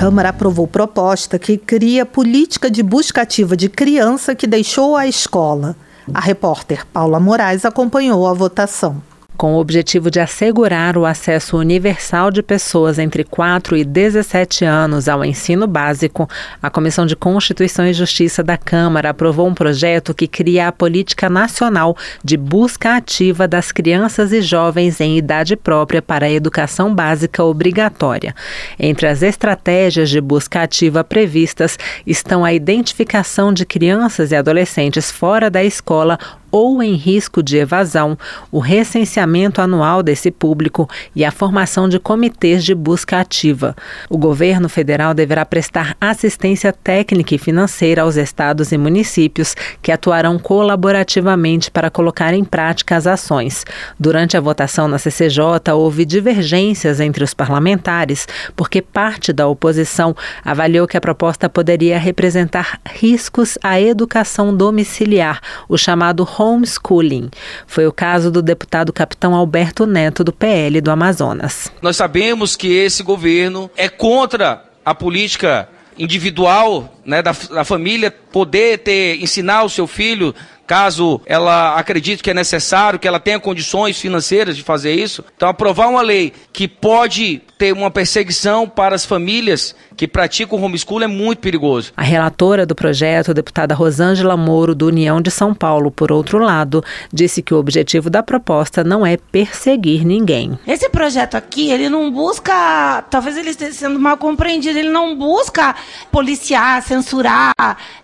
Câmara 0.00 0.30
aprovou 0.30 0.66
proposta 0.66 1.38
que 1.38 1.58
cria 1.58 2.06
política 2.06 2.70
de 2.70 2.82
busca 2.82 3.20
ativa 3.20 3.54
de 3.54 3.68
criança 3.68 4.34
que 4.34 4.46
deixou 4.46 4.96
a 4.96 5.06
escola. 5.06 5.76
A 6.14 6.20
repórter 6.20 6.86
Paula 6.86 7.20
Moraes 7.20 7.66
acompanhou 7.66 8.26
a 8.26 8.32
votação 8.32 9.02
com 9.40 9.54
o 9.54 9.58
objetivo 9.58 10.10
de 10.10 10.20
assegurar 10.20 10.98
o 10.98 11.06
acesso 11.06 11.56
universal 11.56 12.30
de 12.30 12.42
pessoas 12.42 12.98
entre 12.98 13.24
4 13.24 13.74
e 13.74 13.86
17 13.86 14.66
anos 14.66 15.08
ao 15.08 15.24
ensino 15.24 15.66
básico, 15.66 16.28
a 16.62 16.68
Comissão 16.68 17.06
de 17.06 17.16
Constituição 17.16 17.86
e 17.86 17.94
Justiça 17.94 18.42
da 18.42 18.58
Câmara 18.58 19.08
aprovou 19.08 19.48
um 19.48 19.54
projeto 19.54 20.12
que 20.12 20.28
cria 20.28 20.68
a 20.68 20.72
Política 20.72 21.30
Nacional 21.30 21.96
de 22.22 22.36
Busca 22.36 22.96
Ativa 22.96 23.48
das 23.48 23.72
Crianças 23.72 24.30
e 24.30 24.42
Jovens 24.42 25.00
em 25.00 25.16
Idade 25.16 25.56
Própria 25.56 26.02
para 26.02 26.26
a 26.26 26.30
Educação 26.30 26.94
Básica 26.94 27.42
Obrigatória. 27.42 28.34
Entre 28.78 29.06
as 29.06 29.22
estratégias 29.22 30.10
de 30.10 30.20
busca 30.20 30.60
ativa 30.60 31.02
previstas 31.02 31.78
estão 32.06 32.44
a 32.44 32.52
identificação 32.52 33.54
de 33.54 33.64
crianças 33.64 34.32
e 34.32 34.36
adolescentes 34.36 35.10
fora 35.10 35.48
da 35.48 35.64
escola 35.64 36.18
ou 36.50 36.82
em 36.82 36.94
risco 36.94 37.42
de 37.42 37.56
evasão, 37.56 38.18
o 38.50 38.58
recenseamento 38.58 39.60
anual 39.60 40.02
desse 40.02 40.30
público 40.30 40.88
e 41.14 41.24
a 41.24 41.30
formação 41.30 41.88
de 41.88 41.98
comitês 41.98 42.64
de 42.64 42.74
busca 42.74 43.20
ativa. 43.20 43.76
O 44.08 44.18
governo 44.18 44.68
federal 44.68 45.14
deverá 45.14 45.44
prestar 45.44 45.96
assistência 46.00 46.72
técnica 46.72 47.34
e 47.34 47.38
financeira 47.38 48.02
aos 48.02 48.16
estados 48.16 48.72
e 48.72 48.78
municípios 48.78 49.54
que 49.82 49.92
atuarão 49.92 50.38
colaborativamente 50.38 51.70
para 51.70 51.90
colocar 51.90 52.34
em 52.34 52.44
prática 52.44 52.96
as 52.96 53.06
ações. 53.06 53.64
Durante 53.98 54.36
a 54.36 54.40
votação 54.40 54.88
na 54.88 54.98
CCJ, 54.98 55.72
houve 55.74 56.04
divergências 56.04 57.00
entre 57.00 57.24
os 57.24 57.34
parlamentares, 57.34 58.26
porque 58.56 58.82
parte 58.82 59.32
da 59.32 59.46
oposição 59.46 60.14
avaliou 60.44 60.86
que 60.86 60.96
a 60.96 61.00
proposta 61.00 61.48
poderia 61.48 61.98
representar 61.98 62.80
riscos 62.86 63.58
à 63.62 63.80
educação 63.80 64.54
domiciliar, 64.54 65.40
o 65.68 65.76
chamado 65.76 66.24
homeschooling. 66.40 67.30
Foi 67.66 67.86
o 67.86 67.92
caso 67.92 68.30
do 68.30 68.40
deputado 68.40 68.92
capitão 68.92 69.34
Alberto 69.34 69.86
Neto, 69.86 70.24
do 70.24 70.32
PL 70.32 70.80
do 70.80 70.90
Amazonas. 70.90 71.70
Nós 71.82 71.96
sabemos 71.96 72.56
que 72.56 72.72
esse 72.72 73.02
governo 73.02 73.70
é 73.76 73.88
contra 73.88 74.64
a 74.84 74.94
política 74.94 75.68
individual 75.98 76.94
né, 77.04 77.20
da, 77.20 77.32
da 77.32 77.64
família 77.64 78.10
poder 78.10 78.78
ter 78.78 79.22
ensinar 79.22 79.64
o 79.64 79.68
seu 79.68 79.86
filho 79.86 80.34
caso 80.70 81.20
ela 81.26 81.74
acredite 81.74 82.22
que 82.22 82.30
é 82.30 82.34
necessário, 82.34 82.96
que 82.96 83.08
ela 83.08 83.18
tenha 83.18 83.40
condições 83.40 84.00
financeiras 84.00 84.56
de 84.56 84.62
fazer 84.62 84.94
isso. 84.94 85.24
Então, 85.36 85.48
aprovar 85.48 85.88
uma 85.88 86.00
lei 86.00 86.32
que 86.52 86.68
pode 86.68 87.42
ter 87.58 87.72
uma 87.72 87.90
perseguição 87.90 88.68
para 88.68 88.94
as 88.94 89.04
famílias 89.04 89.74
que 89.96 90.06
praticam 90.08 90.58
o 90.58 90.62
homeschool 90.62 91.02
é 91.02 91.06
muito 91.06 91.40
perigoso. 91.40 91.92
A 91.94 92.02
relatora 92.02 92.64
do 92.64 92.74
projeto, 92.74 93.32
a 93.32 93.34
deputada 93.34 93.74
Rosângela 93.74 94.34
Moro, 94.34 94.74
do 94.74 94.86
União 94.86 95.20
de 95.20 95.30
São 95.30 95.52
Paulo, 95.52 95.90
por 95.90 96.10
outro 96.10 96.38
lado, 96.38 96.82
disse 97.12 97.42
que 97.42 97.52
o 97.52 97.58
objetivo 97.58 98.08
da 98.08 98.22
proposta 98.22 98.82
não 98.82 99.04
é 99.04 99.18
perseguir 99.18 100.06
ninguém. 100.06 100.58
Esse 100.66 100.88
projeto 100.88 101.34
aqui, 101.34 101.70
ele 101.70 101.90
não 101.90 102.10
busca, 102.10 103.04
talvez 103.10 103.36
ele 103.36 103.50
esteja 103.50 103.72
sendo 103.72 103.98
mal 103.98 104.16
compreendido, 104.16 104.78
ele 104.78 104.88
não 104.88 105.14
busca 105.14 105.74
policiar, 106.10 106.80
censurar, 106.82 107.52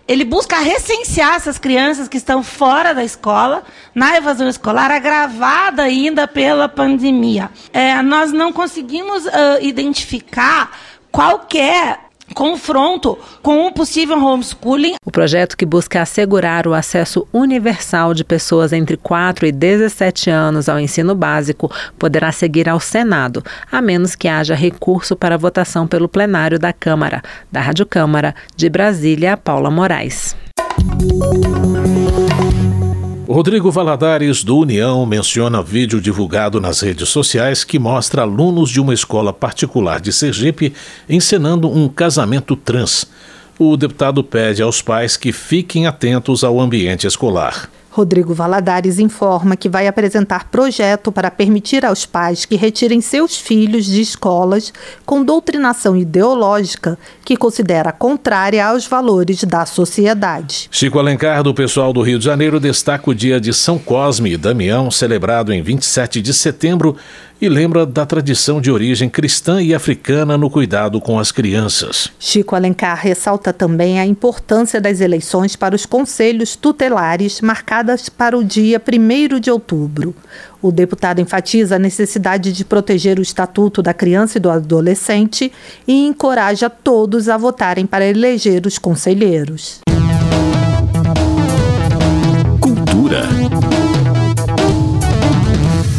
ele 0.07 0.23
busca 0.23 0.59
recensear 0.59 1.35
essas 1.35 1.57
crianças 1.57 2.07
que 2.07 2.17
estão 2.17 2.43
fora 2.57 2.91
da 2.93 3.03
escola, 3.03 3.63
na 3.93 4.17
evasão 4.17 4.49
escolar, 4.49 4.89
agravada 4.89 5.83
ainda 5.83 6.27
pela 6.27 6.67
pandemia. 6.67 7.51
É, 7.71 8.01
nós 8.01 8.33
não 8.33 8.51
conseguimos 8.51 9.25
uh, 9.25 9.29
identificar 9.61 10.71
qualquer 11.11 11.99
confronto 12.33 13.17
com 13.41 13.67
um 13.67 13.71
possível 13.71 14.17
homeschooling. 14.17 14.95
O 15.05 15.11
projeto 15.11 15.55
que 15.55 15.65
busca 15.65 16.01
assegurar 16.01 16.67
o 16.67 16.73
acesso 16.73 17.27
universal 17.31 18.13
de 18.13 18.23
pessoas 18.23 18.73
entre 18.73 18.97
4 18.97 19.45
e 19.45 19.51
17 19.51 20.29
anos 20.29 20.67
ao 20.67 20.79
ensino 20.79 21.15
básico 21.15 21.71
poderá 21.97 22.31
seguir 22.31 22.67
ao 22.67 22.79
Senado, 22.79 23.43
a 23.71 23.81
menos 23.81 24.15
que 24.15 24.27
haja 24.27 24.55
recurso 24.55 25.15
para 25.15 25.37
votação 25.37 25.87
pelo 25.87 26.09
plenário 26.09 26.57
da 26.59 26.73
Câmara. 26.73 27.21
Da 27.51 27.61
Rádio 27.61 27.85
Câmara, 27.85 28.35
de 28.55 28.67
Brasília, 28.67 29.37
Paula 29.37 29.69
Moraes. 29.69 30.35
Rodrigo 33.29 33.69
Valadares, 33.69 34.41
do 34.41 34.57
União, 34.57 35.05
menciona 35.05 35.61
vídeo 35.61 35.99
divulgado 35.99 36.61
nas 36.61 36.79
redes 36.79 37.09
sociais 37.09 37.65
que 37.65 37.77
mostra 37.77 38.21
alunos 38.21 38.69
de 38.69 38.79
uma 38.79 38.93
escola 38.93 39.33
particular 39.33 39.99
de 39.99 40.13
Sergipe 40.13 40.73
encenando 41.09 41.69
um 41.69 41.89
casamento 41.89 42.55
trans. 42.55 43.05
O 43.59 43.75
deputado 43.75 44.23
pede 44.23 44.61
aos 44.61 44.81
pais 44.81 45.17
que 45.17 45.33
fiquem 45.33 45.85
atentos 45.87 46.41
ao 46.41 46.57
ambiente 46.57 47.05
escolar. 47.05 47.69
Rodrigo 47.97 48.31
Valadares 48.31 48.99
informa 48.99 49.57
que 49.57 49.67
vai 49.67 49.87
apresentar 49.87 50.51
projeto 50.51 51.11
para 51.11 51.31
permitir 51.31 51.83
aos 51.83 52.05
pais 52.05 52.45
que 52.45 52.55
retirem 52.55 53.01
seus 53.01 53.35
filhos 53.35 53.87
de 53.87 53.99
escolas 53.99 54.71
com 55.03 55.23
doutrinação 55.23 55.97
ideológica 55.97 56.95
que 57.25 57.35
considera 57.35 57.91
contrária 57.91 58.63
aos 58.63 58.85
valores 58.85 59.43
da 59.45 59.65
sociedade. 59.65 60.69
Chico 60.69 60.99
Alencar, 60.99 61.41
do 61.41 61.55
pessoal 61.55 61.91
do 61.91 62.03
Rio 62.03 62.19
de 62.19 62.25
Janeiro, 62.25 62.59
destaca 62.59 63.09
o 63.09 63.15
dia 63.15 63.41
de 63.41 63.51
São 63.51 63.79
Cosme 63.79 64.33
e 64.33 64.37
Damião, 64.37 64.91
celebrado 64.91 65.51
em 65.51 65.63
27 65.63 66.21
de 66.21 66.35
setembro, 66.35 66.95
e 67.41 67.47
lembra 67.47 67.85
da 67.85 68.05
tradição 68.05 68.59
de 68.59 68.71
origem 68.71 69.09
cristã 69.09 69.61
e 69.61 69.73
africana 69.73 70.37
no 70.37 70.49
cuidado 70.49 70.99
com 70.99 71.19
as 71.19 71.31
crianças. 71.31 72.09
Chico 72.19 72.55
Alencar 72.55 72.99
ressalta 72.99 73.53
também 73.53 73.99
a 73.99 74.05
importância 74.05 74.81
das 74.81 75.01
eleições 75.01 75.55
para 75.55 75.75
os 75.75 75.85
conselhos 75.85 76.55
tutelares 76.55 77.41
marcadas 77.41 78.09
para 78.09 78.37
o 78.37 78.43
dia 78.43 78.81
1 78.81 79.39
de 79.39 79.51
outubro. 79.51 80.15
O 80.61 80.71
deputado 80.71 81.21
enfatiza 81.21 81.75
a 81.75 81.79
necessidade 81.79 82.51
de 82.51 82.65
proteger 82.65 83.19
o 83.19 83.21
estatuto 83.21 83.81
da 83.81 83.93
criança 83.93 84.37
e 84.37 84.41
do 84.41 84.49
adolescente 84.49 85.51
e 85.87 86.07
encoraja 86.07 86.69
todos 86.69 87.29
a 87.29 87.37
votarem 87.37 87.85
para 87.85 88.05
eleger 88.05 88.65
os 88.65 88.77
conselheiros. 88.77 89.79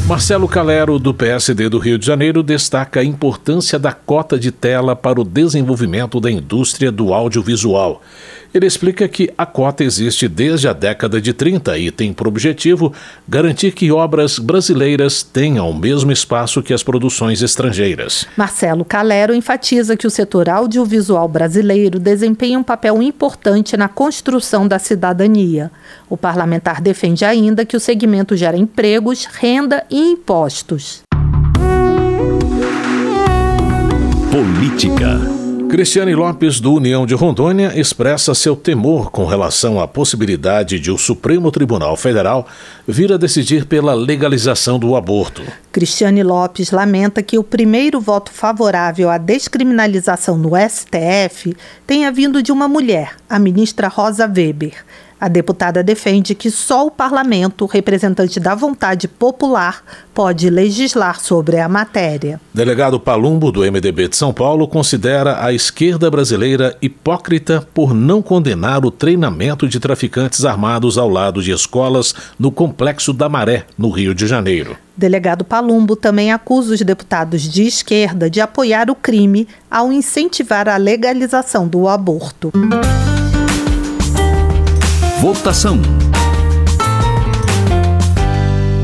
Marcelo 0.08 0.48
Calero, 0.48 0.98
do 0.98 1.12
PSD 1.12 1.68
do 1.68 1.76
Rio 1.76 1.98
de 1.98 2.06
Janeiro, 2.06 2.42
destaca 2.42 3.00
a 3.00 3.04
importância 3.04 3.78
da 3.78 3.92
cota 3.92 4.38
de 4.38 4.50
tela 4.50 4.96
para 4.96 5.20
o 5.20 5.24
desenvolvimento 5.24 6.18
da 6.18 6.30
indústria 6.30 6.90
do 6.90 7.12
audiovisual. 7.12 8.00
Ele 8.52 8.64
explica 8.64 9.06
que 9.06 9.30
a 9.36 9.44
cota 9.44 9.84
existe 9.84 10.26
desde 10.26 10.66
a 10.66 10.72
década 10.72 11.20
de 11.20 11.34
30 11.34 11.76
e 11.76 11.90
tem 11.90 12.14
por 12.14 12.26
objetivo 12.26 12.94
garantir 13.28 13.72
que 13.72 13.92
obras 13.92 14.38
brasileiras 14.38 15.22
tenham 15.22 15.68
o 15.68 15.78
mesmo 15.78 16.10
espaço 16.10 16.62
que 16.62 16.72
as 16.72 16.82
produções 16.82 17.42
estrangeiras. 17.42 18.26
Marcelo 18.38 18.86
Calero 18.86 19.34
enfatiza 19.34 19.98
que 19.98 20.06
o 20.06 20.10
setor 20.10 20.48
audiovisual 20.48 21.28
brasileiro 21.28 21.98
desempenha 21.98 22.58
um 22.58 22.62
papel 22.62 23.02
importante 23.02 23.76
na 23.76 23.86
construção 23.86 24.66
da 24.66 24.78
cidadania. 24.78 25.70
O 26.08 26.16
parlamentar 26.16 26.80
defende 26.80 27.26
ainda 27.26 27.66
que 27.66 27.76
o 27.76 27.80
segmento 27.80 28.34
gera 28.34 28.56
empregos, 28.56 29.26
renda 29.26 29.84
e 29.90 29.97
impostos. 29.98 31.02
Política. 34.30 35.18
Cristiane 35.68 36.14
Lopes, 36.14 36.60
do 36.60 36.72
União 36.74 37.04
de 37.04 37.14
Rondônia, 37.14 37.78
expressa 37.78 38.34
seu 38.34 38.56
temor 38.56 39.10
com 39.10 39.26
relação 39.26 39.78
à 39.78 39.86
possibilidade 39.86 40.80
de 40.80 40.90
o 40.90 40.96
Supremo 40.96 41.50
Tribunal 41.50 41.94
Federal 41.96 42.46
vir 42.86 43.12
a 43.12 43.18
decidir 43.18 43.66
pela 43.66 43.92
legalização 43.92 44.78
do 44.78 44.96
aborto. 44.96 45.42
Cristiane 45.70 46.22
Lopes 46.22 46.70
lamenta 46.70 47.22
que 47.22 47.36
o 47.36 47.44
primeiro 47.44 48.00
voto 48.00 48.32
favorável 48.32 49.10
à 49.10 49.18
descriminalização 49.18 50.38
no 50.38 50.52
STF 50.56 51.54
tenha 51.86 52.10
vindo 52.10 52.42
de 52.42 52.50
uma 52.50 52.68
mulher, 52.68 53.16
a 53.28 53.38
ministra 53.38 53.88
Rosa 53.88 54.26
Weber. 54.26 54.84
A 55.20 55.26
deputada 55.26 55.82
defende 55.82 56.34
que 56.34 56.50
só 56.50 56.86
o 56.86 56.90
parlamento, 56.90 57.66
representante 57.66 58.38
da 58.38 58.54
vontade 58.54 59.08
popular, 59.08 59.82
pode 60.14 60.48
legislar 60.48 61.20
sobre 61.20 61.58
a 61.58 61.68
matéria. 61.68 62.40
Delegado 62.54 63.00
Palumbo, 63.00 63.50
do 63.50 63.60
MDB 63.60 64.08
de 64.08 64.16
São 64.16 64.32
Paulo, 64.32 64.68
considera 64.68 65.44
a 65.44 65.52
esquerda 65.52 66.08
brasileira 66.08 66.76
hipócrita 66.80 67.66
por 67.74 67.92
não 67.92 68.22
condenar 68.22 68.86
o 68.86 68.92
treinamento 68.92 69.68
de 69.68 69.80
traficantes 69.80 70.44
armados 70.44 70.96
ao 70.96 71.08
lado 71.08 71.42
de 71.42 71.50
escolas 71.50 72.14
no 72.38 72.52
Complexo 72.52 73.12
da 73.12 73.28
Maré, 73.28 73.64
no 73.76 73.90
Rio 73.90 74.14
de 74.14 74.26
Janeiro. 74.26 74.76
Delegado 74.96 75.44
Palumbo 75.44 75.94
também 75.94 76.32
acusa 76.32 76.74
os 76.74 76.80
deputados 76.80 77.42
de 77.42 77.64
esquerda 77.64 78.28
de 78.28 78.40
apoiar 78.40 78.90
o 78.90 78.94
crime 78.94 79.46
ao 79.70 79.92
incentivar 79.92 80.68
a 80.68 80.76
legalização 80.76 81.68
do 81.68 81.88
aborto. 81.88 82.52
Votação. 85.20 85.80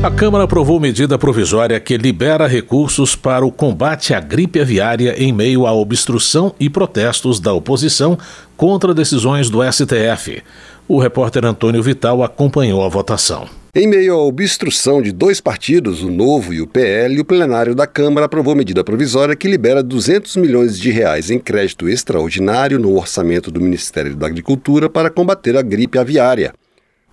A 0.03 0.11
Câmara 0.11 0.43
aprovou 0.43 0.81
medida 0.81 1.17
provisória 1.17 1.79
que 1.79 1.95
libera 1.95 2.45
recursos 2.45 3.15
para 3.15 3.45
o 3.45 3.51
combate 3.51 4.13
à 4.13 4.19
gripe 4.19 4.59
aviária 4.59 5.15
em 5.17 5.31
meio 5.31 5.65
à 5.65 5.71
obstrução 5.71 6.53
e 6.59 6.69
protestos 6.69 7.39
da 7.39 7.53
oposição 7.53 8.17
contra 8.57 8.93
decisões 8.93 9.49
do 9.49 9.59
STF. 9.63 10.43
O 10.89 10.99
repórter 10.99 11.45
Antônio 11.45 11.81
Vital 11.81 12.21
acompanhou 12.21 12.83
a 12.83 12.89
votação. 12.89 13.47
Em 13.77 13.87
meio 13.87 14.13
à 14.13 14.23
obstrução 14.23 15.01
de 15.01 15.11
dois 15.11 15.41
partidos, 15.41 16.01
o 16.01 16.09
Novo 16.09 16.53
e 16.53 16.61
o 16.61 16.65
PL, 16.65 17.19
o 17.19 17.25
plenário 17.25 17.75
da 17.75 17.85
Câmara 17.85 18.25
aprovou 18.25 18.55
medida 18.55 18.85
provisória 18.85 19.35
que 19.35 19.49
libera 19.49 19.83
200 19.83 20.37
milhões 20.37 20.79
de 20.79 20.89
reais 20.91 21.29
em 21.29 21.37
crédito 21.37 21.89
extraordinário 21.89 22.79
no 22.79 22.95
orçamento 22.95 23.51
do 23.51 23.59
Ministério 23.59 24.15
da 24.15 24.27
Agricultura 24.27 24.89
para 24.89 25.09
combater 25.09 25.57
a 25.57 25.61
gripe 25.61 25.99
aviária. 25.99 26.53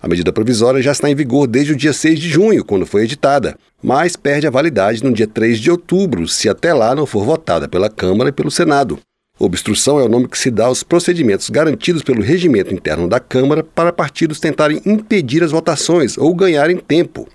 A 0.01 0.07
medida 0.07 0.31
provisória 0.31 0.81
já 0.81 0.93
está 0.93 1.09
em 1.09 1.15
vigor 1.15 1.47
desde 1.47 1.73
o 1.73 1.75
dia 1.75 1.91
6 1.91 2.17
de 2.17 2.29
junho, 2.29 2.63
quando 2.63 2.85
foi 2.85 3.03
editada, 3.03 3.57
mas 3.83 4.15
perde 4.15 4.47
a 4.47 4.49
validade 4.49 5.03
no 5.03 5.11
dia 5.11 5.27
3 5.27 5.59
de 5.59 5.69
outubro, 5.69 6.29
se 6.29 6.47
até 6.47 6.73
lá 6.73 6.95
não 6.95 7.05
for 7.05 7.25
votada 7.25 7.67
pela 7.67 7.89
Câmara 7.89 8.29
e 8.29 8.33
pelo 8.33 8.49
Senado. 8.49 8.97
Obstrução 9.45 9.99
é 9.99 10.03
o 10.05 10.07
nome 10.07 10.29
que 10.29 10.37
se 10.37 10.49
dá 10.49 10.67
aos 10.67 10.83
procedimentos 10.83 11.49
garantidos 11.49 12.01
pelo 12.01 12.21
regimento 12.21 12.73
interno 12.73 13.09
da 13.09 13.19
Câmara 13.19 13.61
para 13.61 13.91
partidos 13.91 14.39
tentarem 14.39 14.81
impedir 14.85 15.43
as 15.43 15.51
votações 15.51 16.17
ou 16.17 16.33
ganharem 16.33 16.77
tempo. 16.77 17.27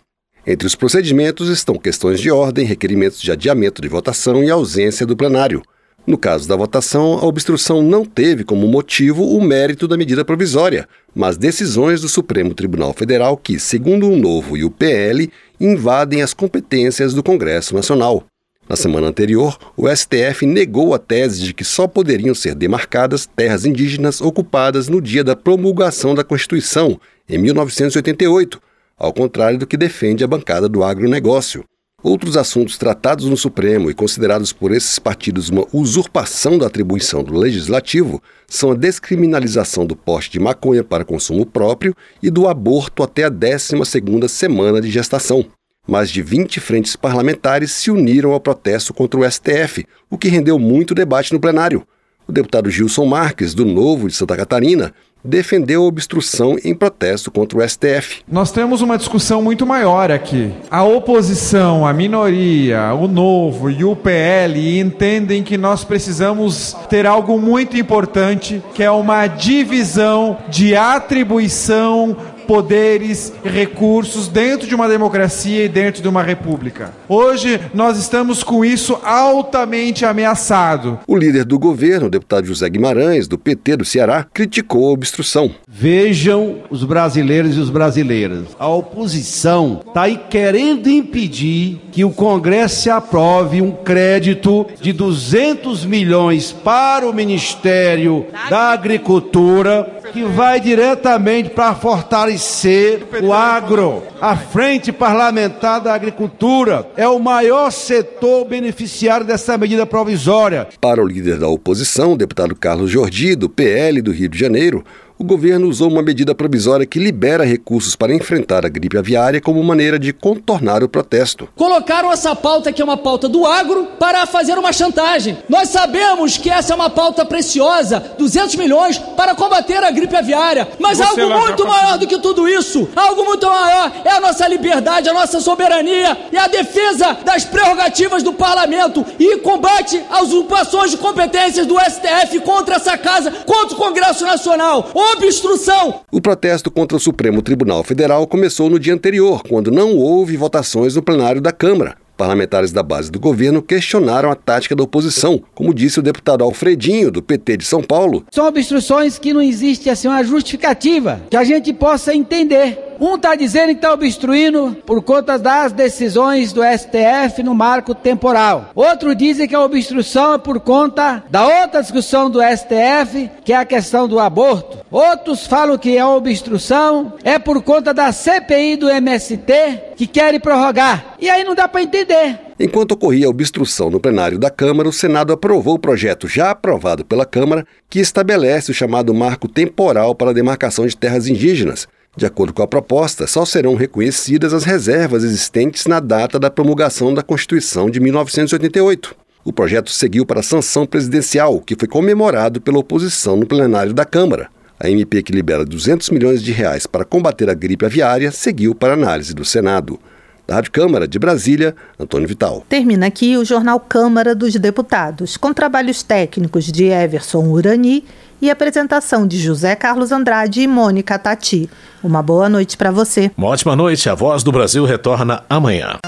Entre 0.47 0.67
os 0.67 0.75
procedimentos 0.75 1.51
estão 1.51 1.77
questões 1.77 2.19
de 2.19 2.31
ordem, 2.31 2.65
requerimentos 2.65 3.21
de 3.21 3.31
adiamento 3.31 3.83
de 3.83 3.89
votação 3.89 4.43
e 4.43 4.49
ausência 4.49 5.05
do 5.05 5.15
plenário. 5.15 5.61
No 6.07 6.17
caso 6.17 6.49
da 6.49 6.57
votação, 6.57 7.19
a 7.19 7.27
obstrução 7.27 7.83
não 7.83 8.07
teve 8.07 8.43
como 8.43 8.67
motivo 8.67 9.23
o 9.23 9.43
mérito 9.43 9.87
da 9.87 9.99
medida 9.99 10.25
provisória, 10.25 10.89
mas 11.15 11.37
decisões 11.37 12.01
do 12.01 12.09
Supremo 12.09 12.55
Tribunal 12.55 12.95
Federal 12.95 13.37
que, 13.37 13.61
segundo 13.61 14.11
o 14.11 14.17
Novo 14.17 14.57
e 14.57 14.65
o 14.65 14.71
PL, 14.71 15.31
invadem 15.61 16.23
as 16.23 16.33
competências 16.33 17.13
do 17.13 17.23
Congresso 17.23 17.75
Nacional. 17.75 18.25
Na 18.69 18.77
semana 18.77 19.07
anterior, 19.07 19.57
o 19.75 19.89
STF 19.89 20.45
negou 20.45 20.93
a 20.93 20.99
tese 20.99 21.41
de 21.41 21.55
que 21.55 21.65
só 21.65 21.89
poderiam 21.89 22.35
ser 22.35 22.55
demarcadas 22.55 23.25
terras 23.25 23.65
indígenas 23.65 24.21
ocupadas 24.21 24.89
no 24.89 25.01
dia 25.01 25.25
da 25.25 25.35
promulgação 25.35 26.15
da 26.15 26.23
Constituição, 26.23 27.01
em 27.27 27.39
1988, 27.39 28.61
ao 28.99 29.11
contrário 29.11 29.59
do 29.59 29.67
que 29.67 29.77
defende 29.77 30.23
a 30.23 30.27
bancada 30.27 30.69
do 30.69 30.85
agronegócio. 30.85 31.65
Outros 32.03 32.37
assuntos 32.37 32.77
tratados 32.77 33.25
no 33.25 33.37
Supremo 33.37 33.91
e 33.91 33.95
considerados 33.95 34.53
por 34.53 34.71
esses 34.71 34.99
partidos 34.99 35.49
uma 35.49 35.67
usurpação 35.73 36.59
da 36.59 36.67
atribuição 36.67 37.25
do 37.25 37.37
legislativo 37.37 38.23
são 38.47 38.73
a 38.73 38.75
descriminalização 38.75 39.87
do 39.87 39.97
porte 39.97 40.31
de 40.31 40.39
maconha 40.39 40.85
para 40.85 41.05
consumo 41.05 41.45
próprio 41.45 41.97
e 42.23 42.31
do 42.31 42.47
aborto 42.47 43.03
até 43.03 43.25
a 43.25 43.31
12ª 43.31 44.29
semana 44.29 44.81
de 44.81 44.91
gestação. 44.91 45.47
Mais 45.89 46.11
de 46.11 46.21
20 46.21 46.61
frentes 46.61 46.97
parlamentares 46.97 47.73
se 47.73 47.91
uniram 47.91 48.33
ao 48.33 48.41
protesto 48.41 48.93
contra 48.93 49.19
o 49.19 49.31
STF, 49.31 49.87
o 50.11 50.19
que 50.19 50.29
rendeu 50.29 50.59
muito 50.59 50.95
debate 50.95 51.33
no 51.33 51.41
plenário. 51.41 51.83
O 52.27 52.33
deputado 52.33 52.71
Gilson 52.71 53.07
Marques, 53.07 53.55
do 53.55 53.65
Novo 53.65 54.07
de 54.07 54.15
Santa 54.15 54.37
Catarina, 54.37 54.93
defendeu 55.25 55.83
a 55.83 55.87
obstrução 55.87 56.57
em 56.63 56.75
protesto 56.75 57.31
contra 57.31 57.59
o 57.59 57.67
STF. 57.67 58.21
Nós 58.31 58.53
temos 58.53 58.83
uma 58.83 58.99
discussão 58.99 59.41
muito 59.41 59.65
maior 59.65 60.11
aqui. 60.11 60.53
A 60.71 60.85
oposição, 60.85 61.87
a 61.87 61.93
minoria, 61.95 62.93
o 62.93 63.09
Novo 63.09 63.71
e 63.71 63.83
o 63.83 63.97
PL 63.97 64.79
entendem 64.79 65.43
que 65.43 65.57
nós 65.57 65.85
precisamos 65.85 66.77
ter 66.91 67.07
algo 67.07 67.41
muito 67.41 67.79
importante, 67.79 68.63
que 68.75 68.83
é 68.83 68.91
uma 68.91 69.27
divisão 69.27 70.37
de 70.51 70.77
atribuição 70.77 72.15
poderes 72.49 73.31
e 73.45 73.49
recursos 73.49 74.27
dentro 74.27 74.67
de 74.67 74.75
uma 74.75 74.89
democracia 74.89 75.67
e 75.67 75.69
dentro 75.69 76.01
de 76.01 76.09
uma 76.09 76.23
república. 76.23 76.95
Hoje 77.07 77.61
nós 77.75 77.99
estamos 77.99 78.43
com 78.43 78.65
isso 78.65 78.99
altamente 79.05 80.07
ameaçado. 80.07 80.99
O 81.07 81.15
líder 81.15 81.45
do 81.45 81.59
governo, 81.59 82.07
o 82.07 82.11
deputado 82.11 82.47
José 82.47 82.67
Guimarães, 82.71 83.29
do 83.29 83.37
PT 83.37 83.77
do 83.77 83.85
Ceará, 83.85 84.27
criticou 84.33 84.89
a 84.89 84.93
obstrução. 84.93 85.51
Vejam 85.69 86.61
os 86.71 86.85
brasileiros 86.85 87.55
e 87.55 87.61
os 87.61 87.69
brasileiras. 87.69 88.47
A 88.59 88.69
oposição 88.69 89.83
está 89.87 90.03
aí 90.03 90.19
querendo 90.31 90.89
impedir 90.89 91.79
que 91.93 92.03
o 92.03 92.11
Congresso 92.11 92.91
aprove 92.91 93.61
um 93.61 93.73
crédito 93.73 94.67
de 94.81 94.95
200 94.95 95.85
milhões 95.85 96.51
para 96.51 97.07
o 97.07 97.13
Ministério 97.13 98.27
da 98.49 98.71
Agricultura 98.71 99.98
que 100.13 100.25
vai 100.25 100.61
diretamente 100.61 101.51
para 101.51 101.75
fortalecer 101.75 103.07
o 103.23 103.33
agro. 103.33 104.03
A 104.21 104.37
Frente 104.37 104.93
Parlamentar 104.93 105.81
da 105.81 105.95
Agricultura 105.95 106.87
é 106.97 107.07
o 107.09 107.19
maior 107.19 107.71
setor 107.71 108.45
beneficiário 108.45 109.27
dessa 109.27 109.57
medida 109.57 109.87
provisória. 109.87 110.69
Para 110.81 111.03
o 111.03 111.07
líder 111.07 111.39
da 111.39 111.49
oposição, 111.49 112.17
deputado 112.17 112.55
Carlos 112.55 112.91
Jordi, 112.91 113.35
do 113.35 113.49
PL 113.49 114.03
do 114.03 114.13
Rio 114.13 114.29
de 114.29 114.39
Janeiro, 114.39 114.85
o 115.19 115.25
governo 115.25 115.69
usou 115.69 115.91
uma 115.91 116.01
medida 116.01 116.35
provisória 116.35 116.87
que 116.87 116.99
libera 116.99 117.45
recursos 117.45 117.97
para 117.97 118.15
enfrentar 118.15 118.65
a 118.65 118.69
gripe 118.69 118.97
aviária 118.97 119.41
como 119.41 119.63
maneira 119.65 119.99
de 119.99 120.13
contornar 120.13 120.85
o 120.85 120.89
protesto. 120.89 121.49
Colocaram 121.57 122.13
essa 122.13 122.37
pauta, 122.37 122.73
que 122.73 122.81
é 122.81 122.85
uma 122.85 122.97
pauta 122.97 123.29
do 123.29 123.45
agro, 123.45 123.87
para 123.99 124.25
fazer 124.27 124.57
uma 124.57 124.73
chantagem. 124.73 125.37
Nós 125.49 125.71
sabemos 125.71 126.37
que 126.37 126.49
essa 126.49 126.73
é 126.73 126.77
uma 126.77 126.89
pauta 126.89 127.25
preciosa, 127.25 127.99
200 128.17 128.55
milhões, 128.55 128.99
para 128.99 129.35
combater 129.35 129.83
a 129.83 129.91
gripe 129.91 130.15
aviária. 130.15 130.69
Mas 130.79 130.99
Você 130.99 131.21
algo 131.21 131.41
muito 131.41 131.67
maior 131.67 131.99
do 131.99 132.07
que 132.07 132.19
tudo 132.19 132.47
isso, 132.47 132.89
algo 132.95 133.25
muito 133.25 133.47
maior 133.47 133.91
é 134.05 134.11
a 134.11 134.21
nossa 134.21 134.47
liberdade, 134.47 135.09
a 135.09 135.15
nossa 135.15 135.41
soberania 135.41 136.17
e 136.31 136.37
a 136.37 136.47
defesa 136.47 137.19
das 137.25 137.45
prerrogativas 137.45 138.23
do 138.23 138.33
parlamento 138.33 139.05
e 139.19 139.39
combate 139.39 140.01
às 140.11 140.29
usurpações 140.29 140.93
de 140.93 140.97
competências 140.97 141.67
do 141.67 141.79
STF 141.81 142.39
contra 142.41 142.77
essa 142.77 142.97
casa, 142.97 143.33
contra 143.45 143.75
o 143.75 143.79
Congresso 143.79 144.25
Nacional 144.25 144.91
obstrução. 145.13 146.01
O 146.11 146.21
protesto 146.21 146.71
contra 146.71 146.97
o 146.97 147.01
Supremo 147.01 147.43
Tribunal 147.43 147.83
Federal 147.85 148.27
começou 148.27 148.69
no 148.69 148.79
dia 148.79 148.95
anterior, 148.95 149.43
quando 149.43 149.71
não 149.71 149.97
houve 149.97 150.37
votações 150.37 150.95
no 150.95 151.03
plenário 151.03 151.41
da 151.41 151.53
Câmara. 151.53 151.97
Parlamentares 152.19 152.73
da 152.73 152.83
base 152.83 153.13
do 153.13 153.21
governo 153.21 153.63
questionaram 153.63 154.29
a 154.29 154.35
tática 154.35 154.75
da 154.75 154.83
oposição, 154.83 155.41
como 155.55 155.73
disse 155.73 156.01
o 156.01 156.03
deputado 156.03 156.43
Alfredinho, 156.43 157.13
do 157.13 157.23
PT 157.23 157.59
de 157.59 157.65
São 157.65 157.81
Paulo. 157.81 158.25
São 158.33 158.45
obstruções 158.45 159.21
que 159.21 159.33
não 159.33 159.41
existe 159.41 159.89
assim 159.89 160.09
uma 160.09 160.25
justificativa 160.25 161.23
que 161.31 161.37
a 161.37 161.45
gente 161.45 161.73
possa 161.73 162.13
entender. 162.13 162.89
Um 163.01 163.15
está 163.15 163.37
dizendo 163.37 163.69
que 163.69 163.75
está 163.77 163.93
obstruindo 163.93 164.77
por 164.85 165.01
conta 165.03 165.39
das 165.39 165.73
decisões 165.73 166.53
do 166.53 166.63
STF 166.65 167.45
no 167.45 167.55
marco 167.55 167.95
temporal. 167.95 168.71
Outro 168.75 169.15
dizem 169.15 169.47
que 169.47 169.55
a 169.55 169.63
obstrução 169.63 170.35
é 170.35 170.39
por 170.39 170.59
conta 170.59 171.23
da 171.31 171.47
outra 171.47 171.81
discussão 171.81 172.29
do 172.29 172.41
STF, 172.43 173.31
que 173.45 173.53
é 173.53 173.57
a 173.57 173.65
questão 173.65 174.09
do 174.09 174.19
aborto. 174.19 174.79
Outros 174.91 175.47
falam 175.47 175.79
que 175.79 175.97
a 175.97 176.09
obstrução 176.09 177.13
é 177.23 177.39
por 177.39 177.63
conta 177.63 177.95
da 177.95 178.11
CPI 178.11 178.75
do 178.75 178.91
MST, 178.91 179.88
que 179.99 180.07
querem 180.07 180.39
prorrogar. 180.39 181.17
E 181.19 181.29
aí 181.29 181.43
não 181.43 181.57
dá 181.57 181.67
para 181.67 181.83
entender. 181.83 182.39
Enquanto 182.61 182.93
ocorria 182.93 183.27
a 183.27 183.31
obstrução 183.31 183.91
no 183.91 183.99
plenário 183.99 184.39
da 184.39 184.49
Câmara, 184.49 184.89
o 184.89 184.93
Senado 184.93 185.33
aprovou 185.33 185.75
o 185.75 185.79
projeto 185.79 186.29
já 186.29 186.53
aprovado 186.53 187.05
pela 187.05 187.27
Câmara 187.27 187.67
que 187.91 187.99
estabelece 187.99 188.71
o 188.71 188.75
chamado 188.75 189.13
marco 189.13 189.49
temporal 189.49 190.15
para 190.15 190.31
a 190.31 190.33
demarcação 190.33 190.87
de 190.87 190.97
terras 190.97 191.27
indígenas. 191.27 191.89
De 192.17 192.25
acordo 192.25 192.53
com 192.53 192.63
a 192.63 192.69
proposta, 192.69 193.27
só 193.27 193.45
serão 193.45 193.75
reconhecidas 193.75 194.55
as 194.55 194.63
reservas 194.63 195.25
existentes 195.25 195.87
na 195.87 195.99
data 195.99 196.39
da 196.39 196.49
promulgação 196.49 197.13
da 197.13 197.23
Constituição 197.23 197.91
de 197.91 197.99
1988. 197.99 199.17
O 199.45 199.53
projeto 199.53 199.91
seguiu 199.91 200.25
para 200.25 200.41
a 200.41 200.45
sanção 200.45 200.87
presidencial, 200.87 201.61
que 201.61 201.75
foi 201.77 201.89
comemorado 201.89 202.61
pela 202.61 202.79
oposição 202.79 203.37
no 203.37 203.47
plenário 203.47 203.93
da 203.93 204.05
Câmara. 204.05 204.49
A 204.81 204.89
MP 204.89 205.23
que 205.23 205.33
libera 205.33 205.65
200 205.65 206.09
milhões 206.11 206.43
de 206.43 206.53
reais 206.53 206.87
para 206.87 207.05
combater 207.05 207.51
a 207.51 207.55
gripe 207.55 207.85
aviária 207.85 208.31
seguiu 208.31 208.75
para 208.75 208.95
análise 208.95 209.35
do 209.35 209.45
Senado. 209.45 209.99
Da 210.47 210.55
Rádio 210.55 210.73
Câmara 210.73 211.07
de 211.07 211.19
Brasília, 211.19 211.75
Antônio 211.99 212.29
Vital. 212.29 212.65
Termina 212.69 213.07
aqui 213.07 213.37
o 213.37 213.45
jornal 213.45 213.79
Câmara 213.81 214.35
dos 214.35 214.55
Deputados, 214.55 215.37
com 215.37 215.53
trabalhos 215.53 216.03
técnicos 216.03 216.65
de 216.65 216.85
Everson 216.85 217.49
Urani 217.49 218.05
e 218.41 218.49
apresentação 218.51 219.27
de 219.27 219.37
José 219.37 219.75
Carlos 219.75 220.13
Andrade 220.13 220.63
e 220.63 220.67
Mônica 220.67 221.19
Tati. 221.19 221.69
Uma 222.03 222.23
boa 222.23 222.49
noite 222.49 222.77
para 222.77 222.91
você. 222.91 223.31
Uma 223.37 223.49
ótima 223.49 223.75
noite. 223.75 224.09
A 224.09 224.15
Voz 224.15 224.43
do 224.43 224.53
Brasil 224.53 224.85
retorna 224.85 225.45
amanhã. 225.51 225.99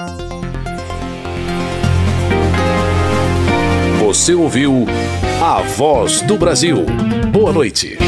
Você 3.98 4.32
ouviu 4.32 4.86
A 5.42 5.60
Voz 5.60 6.22
do 6.22 6.38
Brasil. 6.38 6.86
Boa 7.32 7.52
noite. 7.52 7.98